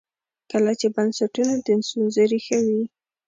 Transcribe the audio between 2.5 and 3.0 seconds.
وي.